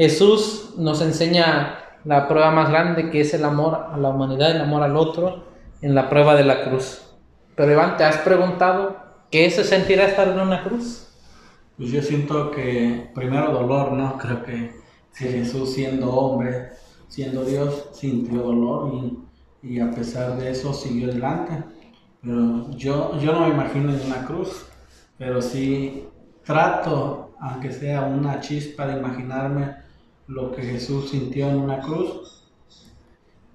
[0.00, 1.74] Jesús nos enseña
[2.06, 5.44] la prueba más grande que es el amor a la humanidad, el amor al otro,
[5.82, 7.02] en la prueba de la cruz.
[7.54, 8.96] Pero Iván, ¿te has preguntado
[9.30, 11.06] qué se sentirá estar en una cruz?
[11.76, 14.16] Pues yo siento que primero dolor, ¿no?
[14.16, 14.72] Creo que
[15.12, 16.70] Jesús siendo hombre
[17.06, 18.90] siendo Dios, sintió dolor
[19.62, 21.62] y, a pesar de eso siguió adelante.
[22.22, 24.64] Pero yo, yo no me imagino en una cruz,
[25.18, 26.08] pero sí
[26.42, 29.89] trato, aunque sea una chispa, de imaginarme
[30.30, 32.44] lo que Jesús sintió en una cruz.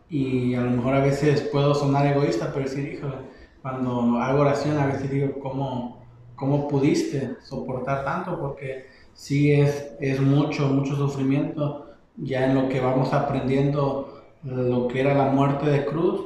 [0.09, 3.15] Y a lo mejor a veces puedo sonar egoísta, pero decir, híjole,
[3.61, 8.39] cuando hago oración a veces digo, ¿cómo, cómo pudiste soportar tanto?
[8.39, 14.99] Porque sí es, es mucho, mucho sufrimiento ya en lo que vamos aprendiendo lo que
[15.01, 16.21] era la muerte de cruz,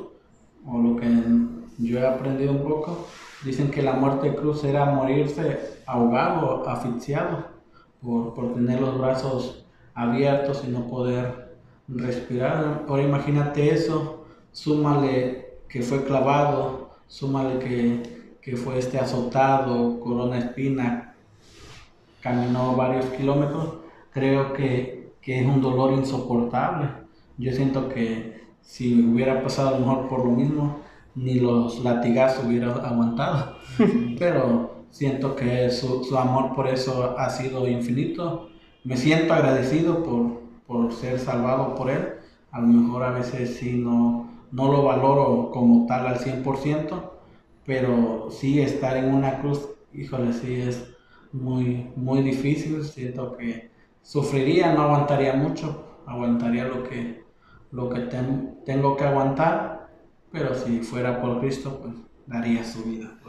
[0.65, 1.07] o lo que
[1.77, 3.07] yo he aprendido un poco,
[3.45, 7.45] dicen que la muerte de cruz era morirse ahogado, asfixiado,
[8.01, 12.85] por, por tener los brazos abiertos y no poder respirar.
[12.87, 21.15] Ahora imagínate eso, súmale que fue clavado, súmale que, que fue este azotado, corona espina,
[22.21, 23.75] caminó varios kilómetros,
[24.11, 26.89] creo que que es un dolor insoportable.
[27.37, 30.79] Yo siento que si hubiera pasado a lo mejor por lo mismo,
[31.15, 33.57] ni los latigazos hubiera aguantado.
[34.19, 38.49] Pero siento que su, su, amor por eso ha sido infinito.
[38.83, 42.13] Me siento agradecido por, por ser salvado por él.
[42.51, 47.11] A lo mejor a veces sí no, no lo valoro como tal al 100%,
[47.65, 50.89] pero sí estar en una cruz, híjole, sí es
[51.31, 52.83] muy, muy difícil.
[52.83, 57.23] Siento que sufriría, no aguantaría mucho, aguantaría lo que,
[57.71, 58.01] lo que
[58.65, 59.89] tengo que aguantar,
[60.31, 61.93] pero si fuera por Cristo, pues
[62.27, 63.19] daría su vida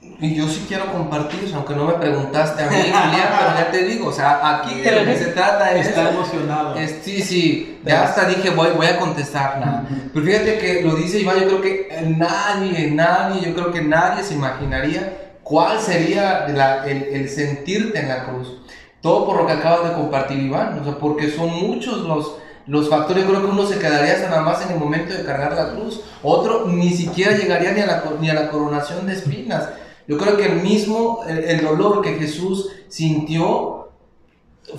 [0.00, 3.84] Y yo sí quiero compartir, aunque no me preguntaste a mí, Julián, pero ya te
[3.84, 5.88] digo, o sea, aquí de lo que se trata es...
[5.88, 6.76] Está emocionado.
[7.02, 9.60] sí, sí, ya hasta dije, voy, voy a contestar.
[9.60, 9.86] Nada.
[10.12, 14.22] Pero fíjate que lo dice Iván, yo creo que nadie, nadie, yo creo que nadie
[14.22, 18.60] se imaginaría cuál sería el, el sentirte en la cruz.
[19.00, 20.78] Todo por lo que acabas de compartir, Iván.
[20.80, 23.24] O sea, porque son muchos los, los factores.
[23.24, 25.70] Yo creo que uno se quedaría hasta nada más en el momento de cargar la
[25.70, 26.02] cruz.
[26.22, 29.68] Otro ni siquiera llegaría ni a la, ni a la coronación de espinas.
[30.08, 33.90] Yo creo que el mismo, el, dolor que Jesús sintió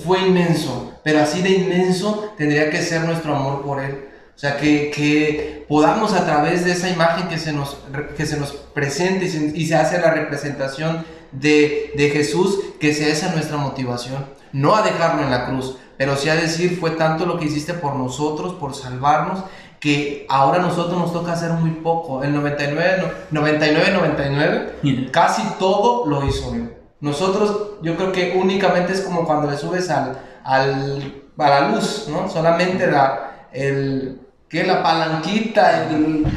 [0.04, 0.92] fue inmenso.
[1.04, 4.10] Pero así de inmenso tendría que ser nuestro amor por Él.
[4.36, 7.78] O sea, que, que, podamos a través de esa imagen que se nos,
[8.18, 13.32] que se nos presente y se, hace la representación de, de Jesús, que sea esa
[13.34, 14.26] nuestra motivación.
[14.52, 17.76] No a dejarlo en la cruz, pero sí a decir, fue tanto lo que hiciste
[17.76, 19.44] por nosotros, por salvarnos,
[19.80, 22.24] que ahora a nosotros nos toca hacer muy poco.
[22.24, 26.74] El 99, 99, 99, casi todo lo hizo Él.
[27.02, 32.08] Nosotros, yo creo que únicamente es como cuando le subes al, al, a la luz,
[32.10, 32.30] ¿no?
[32.30, 35.88] Solamente la, el, que la palanquita,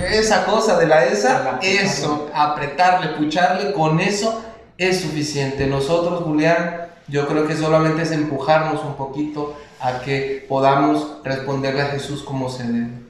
[0.09, 4.40] esa cosa de la esa, eso, apretarle, pucharle, con eso
[4.78, 5.66] es suficiente.
[5.66, 11.87] Nosotros, Julián, yo creo que solamente es empujarnos un poquito a que podamos responderle a
[11.87, 13.01] Jesús como se debe.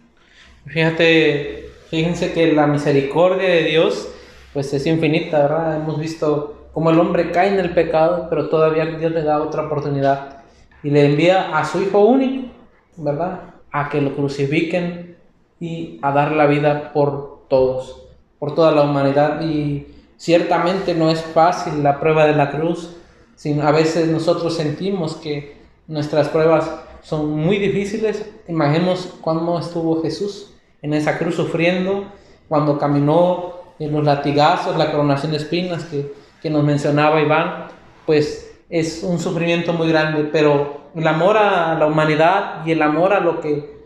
[0.67, 4.09] Fíjate, fíjense que la misericordia de Dios
[4.53, 5.77] pues es infinita, ¿verdad?
[5.77, 9.67] Hemos visto cómo el hombre cae en el pecado, pero todavía Dios le da otra
[9.67, 10.43] oportunidad
[10.83, 12.49] y le envía a su Hijo único,
[12.97, 13.53] ¿verdad?
[13.73, 15.17] a que lo crucifiquen
[15.59, 18.07] y a dar la vida por todos,
[18.39, 19.41] por toda la humanidad.
[19.41, 22.97] Y ciertamente no es fácil la prueba de la cruz,
[23.35, 25.57] sino a veces nosotros sentimos que
[25.89, 26.71] nuestras pruebas
[27.03, 28.31] son muy difíciles.
[28.47, 30.52] Imaginemos cómo estuvo Jesús
[30.83, 32.05] en esa cruz sufriendo,
[32.49, 37.69] cuando caminó en los latigazos, la coronación de espinas que, que nos mencionaba Iván,
[38.05, 43.13] pues es un sufrimiento muy grande, pero el amor a la humanidad y el amor
[43.13, 43.83] a lo que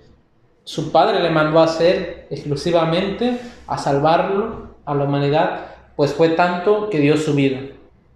[0.64, 6.90] su padre le mandó a hacer exclusivamente, a salvarlo, a la humanidad, pues fue tanto
[6.90, 7.60] que dio su vida.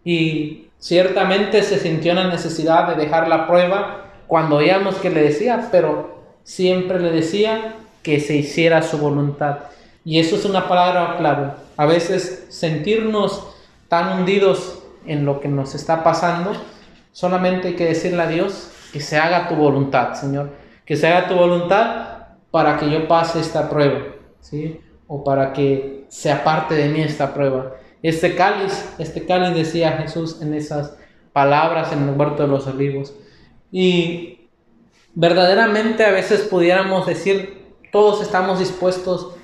[0.04, 5.68] Y ciertamente se sintió la necesidad de dejar la prueba cuando oíamos que le decía,
[5.70, 9.58] pero siempre le decía que se hiciera su voluntad.
[10.04, 11.52] Y eso es una palabra clave.
[11.76, 13.54] A veces sentirnos
[13.88, 16.52] tan hundidos en lo que nos está pasando,
[17.12, 20.50] solamente hay que decirle a Dios que se haga tu voluntad, Señor.
[20.84, 22.10] Que se haga tu voluntad
[22.50, 24.00] para que yo pase esta prueba,
[24.40, 24.80] ¿sí?
[25.06, 27.76] O para que sea parte de mí esta prueba.
[28.02, 30.96] Este cáliz, este cáliz decía Jesús en esas
[31.32, 33.14] palabras en el huerto de los olivos.
[33.70, 34.48] Y
[35.14, 37.59] verdaderamente a veces pudiéramos decir,
[37.92, 39.34] todos estamos dispuestos,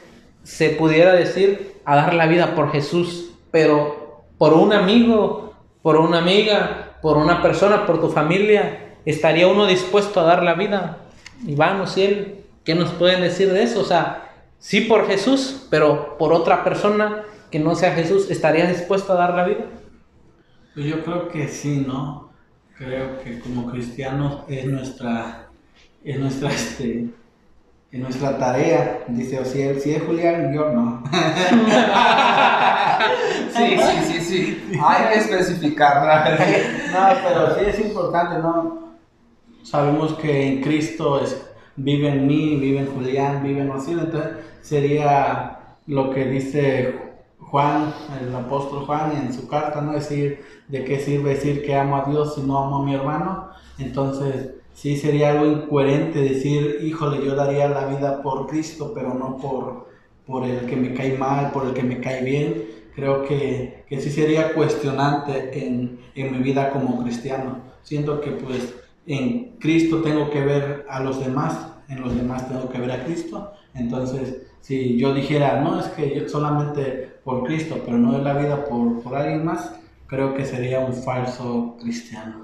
[0.42, 6.18] se pudiera decir, a dar la vida por Jesús, pero por un amigo, por una
[6.18, 10.98] amiga, por una persona, por tu familia, ¿estaría uno dispuesto a dar la vida?
[11.46, 13.80] Iván o Ciel, ¿Qué nos pueden decir de eso?
[13.80, 14.28] O sea,
[14.59, 19.35] sí por Jesús, pero por otra persona que no sea Jesús, ¿estarías dispuesto a dar
[19.35, 19.66] la vida?
[20.74, 22.32] Pues yo creo que sí, ¿no?
[22.76, 25.48] Creo que como cristianos es nuestra,
[26.02, 27.06] es nuestra, este,
[27.96, 29.04] es nuestra tarea.
[29.09, 31.02] Dice, o si es, si es Julián, yo no.
[33.56, 34.78] sí, sí, sí, sí.
[34.82, 36.38] Hay que especificar.
[36.92, 38.87] no, pero sí es importante, ¿no?
[39.62, 41.42] Sabemos que en Cristo es
[41.76, 44.04] vive en mí, vive en Julián, vive en Osiris.
[44.04, 44.32] Entonces
[44.62, 46.94] sería lo que dice
[47.38, 49.92] Juan, el apóstol Juan en su carta, ¿no?
[49.92, 53.50] Decir, ¿de qué sirve decir que amo a Dios si no amo a mi hermano?
[53.78, 59.38] Entonces, sí sería algo incoherente decir, híjole, yo daría la vida por Cristo, pero no
[59.38, 59.88] por,
[60.26, 62.64] por el que me cae mal, por el que me cae bien.
[62.94, 67.62] Creo que, que sí sería cuestionante en, en mi vida como cristiano.
[67.82, 68.74] Siento que pues
[69.06, 73.04] en Cristo tengo que ver a los demás, en los demás tengo que ver a
[73.04, 73.52] Cristo.
[73.74, 78.34] Entonces, si yo dijera, no, es que yo solamente por Cristo, pero no de la
[78.34, 79.74] vida por, por alguien más,
[80.06, 82.42] creo que sería un falso cristiano.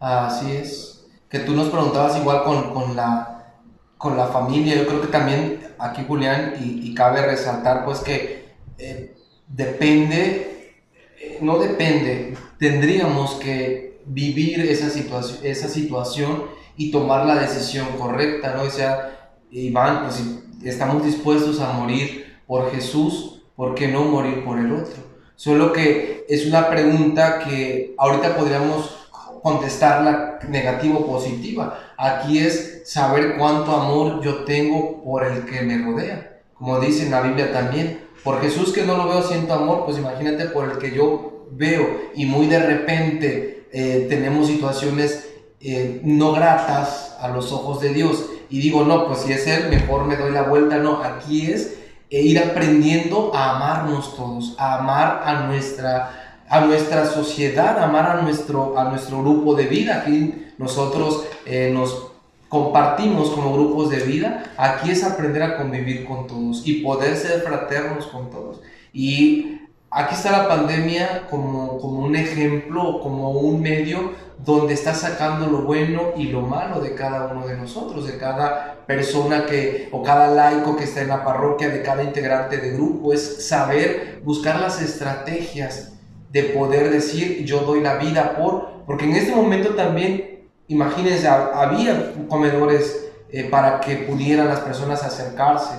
[0.00, 1.03] Así es.
[1.34, 3.56] Que tú nos preguntabas igual con, con la,
[3.98, 9.16] con la familia, yo creo que también aquí Julián, y, cabe resaltar pues que eh,
[9.48, 10.76] depende,
[11.20, 16.44] eh, no depende, tendríamos que vivir esa situación, esa situación
[16.76, 18.62] y tomar la decisión correcta, ¿no?
[18.62, 24.44] O sea, Iván, pues si estamos dispuestos a morir por Jesús, ¿por qué no morir
[24.44, 25.02] por el otro?
[25.34, 29.03] Solo que es una pregunta que ahorita podríamos
[29.44, 31.78] contestarla negativa o positiva.
[31.98, 36.40] Aquí es saber cuánto amor yo tengo por el que me rodea.
[36.54, 39.98] Como dice en la Biblia también, por Jesús que no lo veo siento amor, pues
[39.98, 45.28] imagínate por el que yo veo y muy de repente eh, tenemos situaciones
[45.60, 48.24] eh, no gratas a los ojos de Dios.
[48.48, 50.78] Y digo, no, pues si es Él, mejor me doy la vuelta.
[50.78, 51.74] No, aquí es
[52.08, 58.22] eh, ir aprendiendo a amarnos todos, a amar a nuestra, a nuestra sociedad, amar a
[58.22, 59.98] nuestro, a nuestro grupo de vida.
[59.98, 61.24] Aquí nosotros
[61.72, 62.08] nos
[62.48, 64.44] compartimos como grupos de vida.
[64.56, 68.60] Aquí es aprender a convivir con todos y poder ser fraternos con todos.
[68.92, 74.12] Y aquí está la pandemia como, como un ejemplo, como un medio
[74.44, 78.84] donde está sacando lo bueno y lo malo de cada uno de nosotros, de cada
[78.86, 83.12] persona que, o cada laico que está en la parroquia, de cada integrante de grupo,
[83.12, 85.93] es saber buscar las estrategias
[86.34, 92.12] de poder decir yo doy la vida por, porque en este momento también, imagínense, había
[92.28, 95.76] comedores eh, para que pudieran las personas acercarse,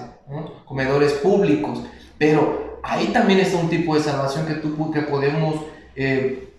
[0.64, 1.84] comedores públicos,
[2.18, 5.56] pero ahí también está un tipo de salvación que, tú, que podemos
[5.94, 6.54] eh,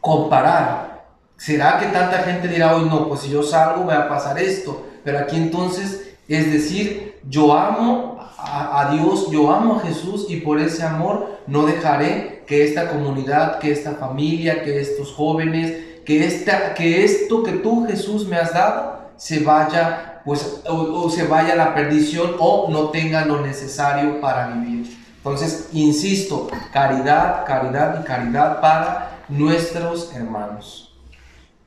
[0.00, 1.04] comparar.
[1.36, 4.86] ¿Será que tanta gente dirá hoy no, pues si yo salgo va a pasar esto?
[5.04, 8.11] Pero aquí entonces es decir, yo amo
[8.44, 13.58] a, Dios, yo amo a Jesús y por ese amor no dejaré que esta comunidad,
[13.58, 18.52] que esta familia, que estos jóvenes, que, esta, que esto que tú Jesús me has
[18.52, 24.20] dado se vaya pues o se vaya a la perdición o no tenga lo necesario
[24.20, 24.96] para vivir.
[25.16, 30.92] Entonces, insisto, caridad, caridad y caridad para nuestros hermanos.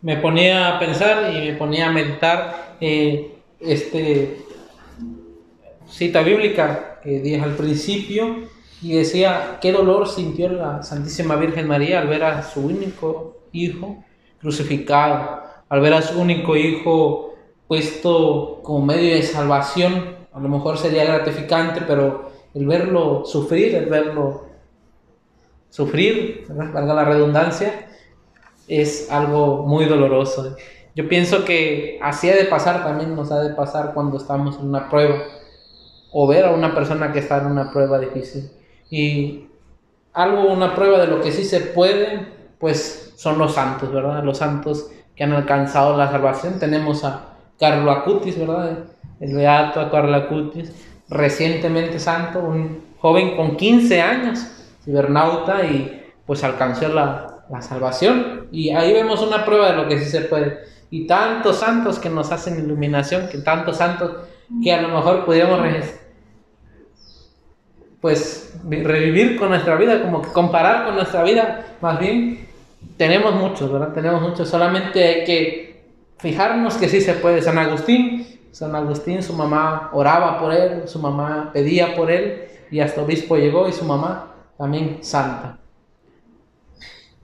[0.01, 4.44] Me ponía a pensar y me ponía a meditar, eh, este,
[5.95, 8.49] cita bíblica que dije al principio
[8.81, 14.03] y decía, qué dolor sintió la Santísima Virgen María al ver a su único hijo
[14.41, 17.33] crucificado, al ver a su único hijo
[17.69, 20.15] puesto como medio de salvación.
[20.33, 24.47] A lo mejor sería gratificante, pero el verlo sufrir, el verlo
[25.69, 27.87] sufrir, valga la redundancia,
[28.67, 30.57] es algo muy doloroso.
[30.93, 34.67] Yo pienso que así ha de pasar también, nos ha de pasar cuando estamos en
[34.67, 35.15] una prueba
[36.17, 38.49] o ver a una persona que está en una prueba difícil.
[38.89, 39.47] Y
[40.13, 42.25] algo, una prueba de lo que sí se puede,
[42.57, 44.23] pues son los santos, ¿verdad?
[44.23, 46.57] Los santos que han alcanzado la salvación.
[46.57, 48.85] Tenemos a Carlo Acutis, ¿verdad?
[49.19, 50.71] El beato Carlo Acutis,
[51.09, 54.39] recientemente santo, un joven con 15 años,
[54.85, 58.47] cibernauta, y pues alcanzó la, la salvación.
[58.53, 60.59] Y ahí vemos una prueba de lo que sí se puede.
[60.89, 64.11] Y tantos santos que nos hacen iluminación, que tantos santos
[64.63, 65.59] que a lo mejor pudiéramos
[68.05, 72.47] pues revivir con nuestra vida, como que comparar con nuestra vida, más bien
[72.97, 73.93] tenemos muchos, ¿verdad?
[73.95, 75.85] Tenemos muchos, solamente hay que
[76.19, 77.41] fijarnos que sí se puede.
[77.41, 82.79] San Agustín, San Agustín, su mamá oraba por él, su mamá pedía por él y
[82.79, 85.57] hasta obispo llegó y su mamá también santa.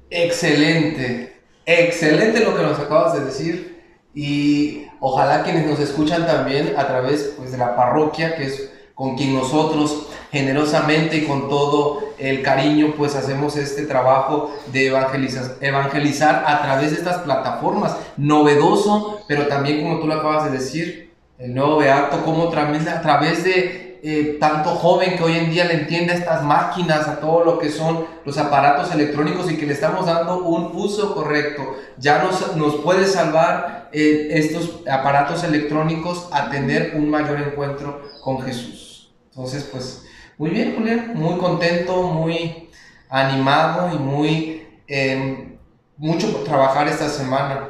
[0.09, 3.83] Excelente, excelente lo que nos acabas de decir
[4.15, 9.15] y ojalá quienes nos escuchan también a través pues, de la parroquia, que es con
[9.15, 16.45] quien nosotros generosamente y con todo el cariño pues hacemos este trabajo de evangelizar, evangelizar
[16.47, 17.97] a través de estas plataformas.
[18.17, 23.43] Novedoso, pero también como tú lo acabas de decir, el nuevo Beato, como a través
[23.43, 27.43] de eh, tanto joven que hoy en día le entiende a estas máquinas, a todo
[27.43, 31.75] lo que son los aparatos electrónicos y que le estamos dando un uso correcto.
[31.97, 38.41] Ya nos, nos puede salvar eh, estos aparatos electrónicos a tener un mayor encuentro con
[38.41, 39.11] Jesús.
[39.29, 40.03] Entonces, pues
[40.37, 42.69] muy bien, Julián, muy contento, muy
[43.09, 45.57] animado y muy eh,
[45.97, 47.69] mucho por trabajar esta semana,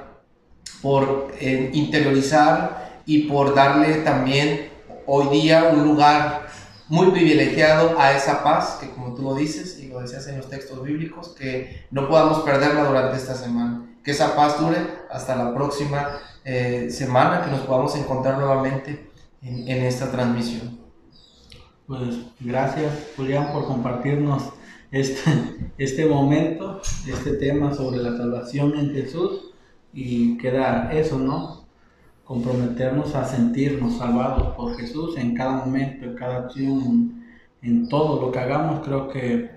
[0.82, 4.70] por eh, interiorizar y por darle también
[5.06, 6.48] hoy día un lugar
[6.88, 10.50] muy privilegiado a esa paz que como tú lo dices y lo decías en los
[10.50, 14.78] textos bíblicos, que no podamos perderla durante esta semana, que esa paz dure
[15.10, 20.80] hasta la próxima eh, semana, que nos podamos encontrar nuevamente en, en esta transmisión.
[21.92, 24.44] Pues gracias Julián por compartirnos
[24.92, 25.30] este,
[25.78, 29.52] este momento, este tema sobre la salvación en Jesús
[29.92, 31.66] y queda eso, ¿no?
[32.24, 37.26] Comprometernos a sentirnos salvados por Jesús en cada momento, en cada acción,
[37.62, 38.88] en, todo lo que hagamos.
[38.88, 39.52] Creo que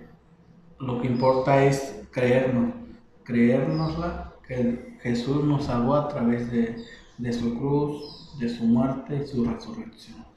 [0.81, 2.75] lo que importa es creernos,
[3.23, 6.85] creérnosla, que Jesús nos salvó a través de,
[7.17, 10.34] de su cruz, de su muerte y su resurrección.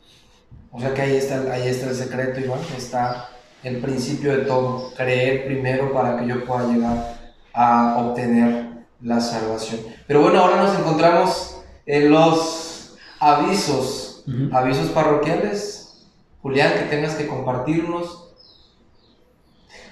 [0.72, 3.30] O sea que ahí está, ahí está el secreto, Iván, está
[3.64, 7.18] el principio de todo, creer primero para que yo pueda llegar
[7.54, 8.68] a obtener
[9.02, 9.82] la salvación.
[10.08, 16.06] Pero bueno, ahora nos encontramos en los avisos, avisos parroquiales.
[16.42, 18.30] Julián, que tengas que compartirnos.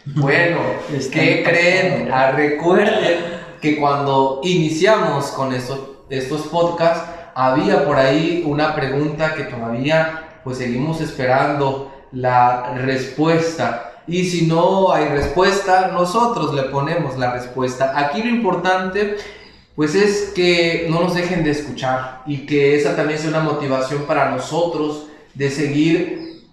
[0.05, 0.59] Bueno,
[1.11, 2.11] ¿qué creen?
[2.11, 9.43] Ah, recuerden que cuando iniciamos con estos, estos podcasts, había por ahí una pregunta que
[9.43, 14.03] todavía pues seguimos esperando la respuesta.
[14.07, 17.93] Y si no hay respuesta, nosotros le ponemos la respuesta.
[17.97, 19.17] Aquí lo importante
[19.75, 24.03] pues es que no nos dejen de escuchar y que esa también sea una motivación
[24.03, 26.45] para nosotros de seguir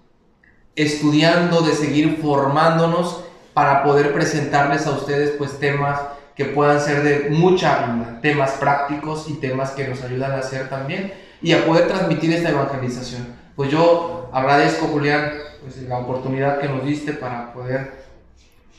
[0.74, 3.22] estudiando, de seguir formándonos
[3.53, 6.01] para poder presentarles a ustedes pues temas
[6.34, 10.70] que puedan ser de mucha ayuda, temas prácticos y temas que nos ayudan a hacer
[10.70, 11.12] también
[11.43, 16.84] y a poder transmitir esta evangelización pues yo agradezco, Julián, pues, la oportunidad que nos
[16.84, 18.05] diste para poder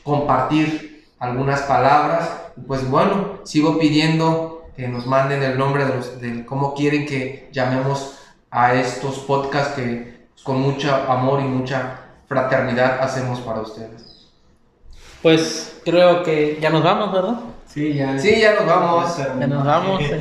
[0.02, 2.30] compartir algunas palabras.
[2.66, 7.48] Pues bueno, sigo pidiendo que nos manden el nombre de, los, de cómo quieren que
[7.52, 8.18] llamemos
[8.50, 14.28] a estos podcasts que con mucho amor y mucha fraternidad hacemos para ustedes.
[15.22, 17.40] Pues creo que ya nos vamos, ¿verdad?
[17.66, 18.18] Sí, ya.
[18.18, 19.16] Sí, ya nos vamos.
[19.16, 20.02] Ya nos vamos.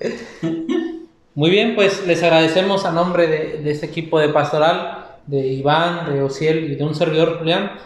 [1.36, 6.22] Muy bien, pues les agradecemos a nombre de, este equipo de pastoral, de Iván, de
[6.22, 7.78] Ociel y de un servidor Julián,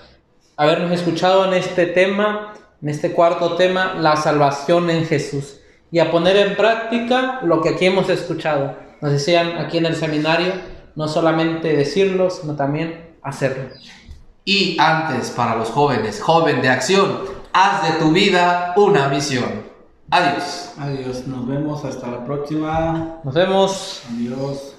[0.56, 6.10] habernos escuchado en este tema, en este cuarto tema, la salvación en Jesús, y a
[6.10, 8.76] poner en práctica lo que aquí hemos escuchado.
[9.02, 10.54] Nos decían aquí en el seminario,
[10.94, 13.64] no solamente decirlo, sino también hacerlo.
[14.46, 17.20] Y antes, para los jóvenes, joven de acción,
[17.52, 19.73] haz de tu vida una misión.
[20.14, 20.70] Adiós.
[20.78, 21.26] Adiós.
[21.26, 23.18] Nos vemos hasta la próxima.
[23.24, 24.02] Nos vemos.
[24.12, 24.73] Adiós.